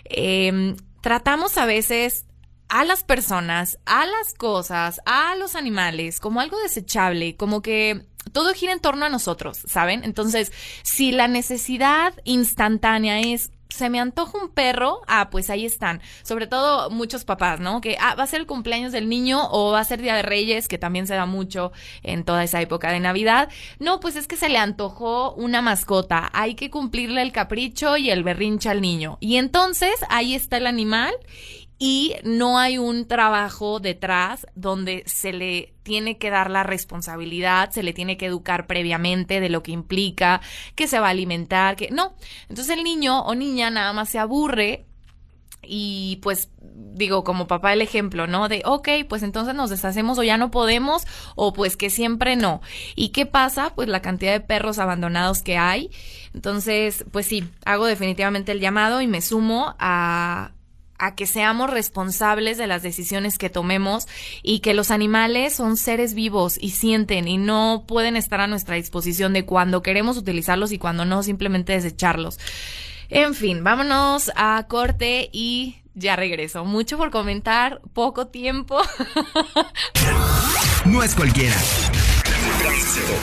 [0.05, 2.25] Eh, tratamos a veces
[2.69, 8.53] a las personas, a las cosas, a los animales como algo desechable, como que todo
[8.53, 10.05] gira en torno a nosotros, ¿saben?
[10.05, 10.53] Entonces,
[10.83, 16.01] si la necesidad instantánea es se me antoja un perro, ah, pues ahí están.
[16.23, 17.81] Sobre todo muchos papás, ¿no?
[17.81, 20.23] Que ah, va a ser el cumpleaños del niño o va a ser Día de
[20.23, 23.49] Reyes, que también se da mucho en toda esa época de Navidad.
[23.79, 26.31] No, pues es que se le antojó una mascota.
[26.33, 29.19] Hay que cumplirle el capricho y el berrinche al niño.
[29.21, 31.15] Y entonces ahí está el animal
[31.79, 37.83] y no hay un trabajo detrás donde se le tiene que dar la responsabilidad, se
[37.83, 40.41] le tiene que educar previamente de lo que implica,
[40.75, 42.15] que se va a alimentar, que no.
[42.49, 44.87] Entonces el niño o niña nada más se aburre
[45.63, 48.49] y pues digo como papá el ejemplo, ¿no?
[48.49, 51.07] De, ok, pues entonces nos deshacemos o ya no podemos
[51.37, 52.61] o pues que siempre no.
[52.97, 53.73] ¿Y qué pasa?
[53.75, 55.91] Pues la cantidad de perros abandonados que hay.
[56.35, 60.53] Entonces, pues sí, hago definitivamente el llamado y me sumo a
[60.99, 64.09] a que seamos responsables de las decisiones que tomemos
[64.43, 68.77] y que los animales son seres vivos y sienten y no pueden estar a nuestra
[68.77, 72.39] disposición de cuando queremos utilizarlos y cuando no simplemente desecharlos.
[73.09, 76.65] En fin, vámonos a corte y ya regreso.
[76.65, 78.81] Mucho por comentar, poco tiempo.
[80.85, 81.57] No es cualquiera.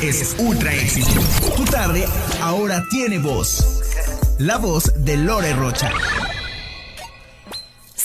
[0.02, 1.20] Es ultra éxito.
[1.56, 2.06] Tu tarde
[2.42, 3.82] ahora tiene voz.
[4.38, 5.92] La voz de Lore Rocha.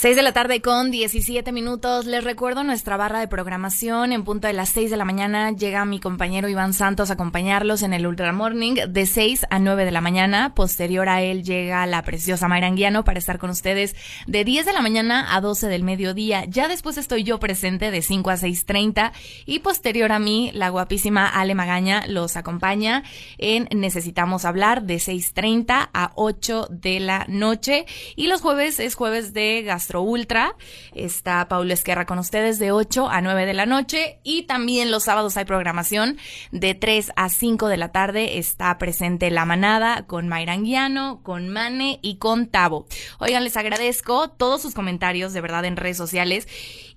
[0.00, 2.06] 6 de la tarde con 17 minutos.
[2.06, 4.12] Les recuerdo nuestra barra de programación.
[4.12, 7.82] En punto de las 6 de la mañana llega mi compañero Iván Santos a acompañarlos
[7.82, 10.54] en el Ultra Morning de 6 a 9 de la mañana.
[10.54, 13.94] Posterior a él llega la preciosa Mayra Anguiano para estar con ustedes
[14.26, 16.46] de 10 de la mañana a 12 del mediodía.
[16.46, 19.12] Ya después estoy yo presente de 5 a 6.30
[19.44, 23.02] y posterior a mí la guapísima Ale Magaña los acompaña
[23.36, 27.84] en Necesitamos Hablar de 6.30 a 8 de la noche.
[28.16, 29.62] Y los jueves es jueves de
[29.98, 30.56] Ultra.
[30.94, 35.04] Está Paula Esquerra con ustedes de 8 a 9 de la noche y también los
[35.04, 36.18] sábados hay programación
[36.52, 38.38] de 3 a 5 de la tarde.
[38.38, 42.86] Está presente La Manada con Mayra Anguiano, con Mane y con Tavo.
[43.18, 46.46] Oigan, les agradezco todos sus comentarios de verdad en redes sociales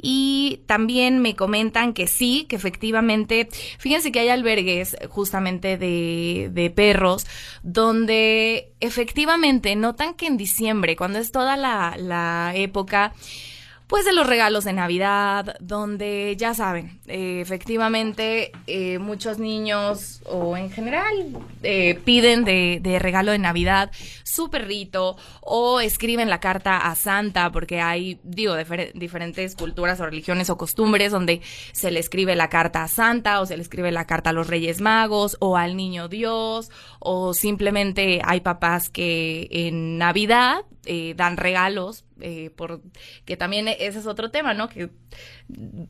[0.06, 3.48] y también me comentan que sí, que efectivamente,
[3.80, 7.26] fíjense que hay albergues justamente de, de perros
[7.64, 12.83] donde efectivamente notan que en diciembre, cuando es toda la, la época
[13.86, 20.58] pues de los regalos de Navidad, donde ya saben, eh, efectivamente eh, muchos niños o
[20.58, 23.92] en general eh, piden de, regalo de Navidad
[24.24, 30.06] su perrito o escriben la carta a Santa porque hay, digo, difer- diferentes culturas o
[30.06, 31.42] religiones o costumbres donde
[31.74, 34.48] se le escribe la carta a Santa o se le escribe la carta a los
[34.48, 40.64] Reyes Magos o al Niño Dios o simplemente hay papás que en Navidad
[41.16, 42.82] dan regalos eh, por
[43.26, 44.70] que también ese es otro tema, ¿no?
[44.70, 44.90] Que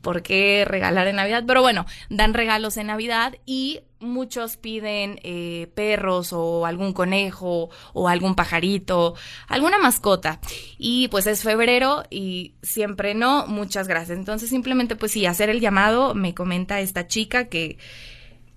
[0.02, 5.68] por qué regalar en Navidad, pero bueno, dan regalos en Navidad y muchos piden eh,
[5.74, 9.14] perros o algún conejo o algún pajarito,
[9.46, 10.40] alguna mascota.
[10.76, 14.18] Y pues es febrero y siempre no, muchas gracias.
[14.18, 17.78] Entonces simplemente pues sí, hacer el llamado, me comenta esta chica que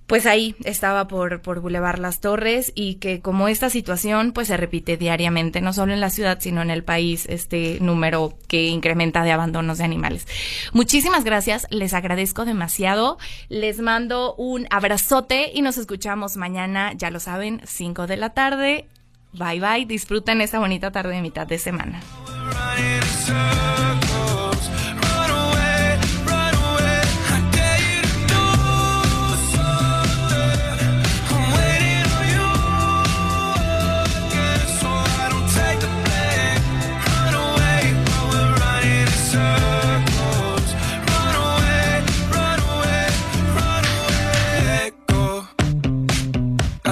[0.08, 4.58] pues ahí estaba por, por Boulevard Las Torres y que como esta situación pues se
[4.58, 9.24] repite diariamente, no solo en la ciudad, sino en el país, este número que incrementa
[9.24, 10.26] de abandonos de animales.
[10.72, 13.18] Muchísimas gracias, les agradezco demasiado,
[13.50, 18.88] les mando un abrazote y nos escuchamos mañana, ya lo saben, 5 de la tarde.
[19.34, 22.02] Bye bye, disfruten esta bonita tarde de mitad de semana.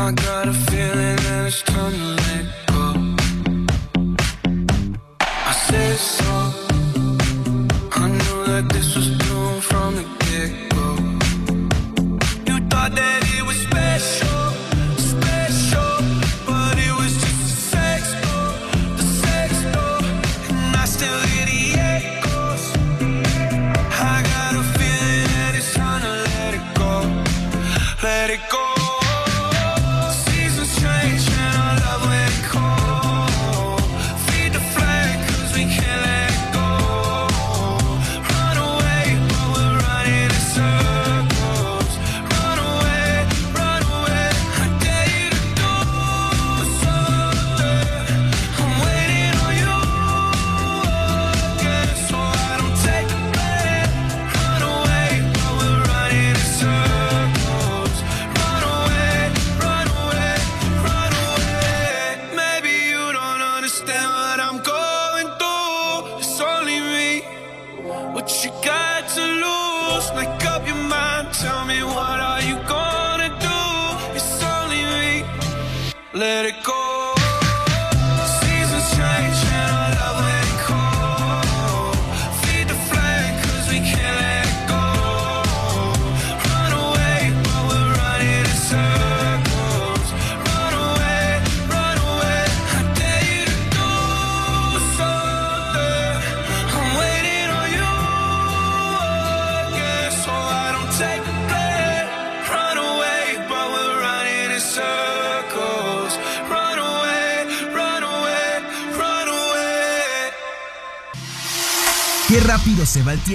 [0.05, 2.85] I got a feeling that it's time to let go.
[5.19, 6.33] I said so.
[7.91, 8.94] I knew that this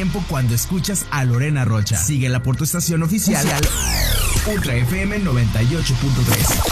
[0.00, 1.98] tiempo cuando escuchas a Lorena Rocha.
[1.98, 3.46] Síguela por tu estación oficial
[4.46, 6.70] Ultra FM 98.3.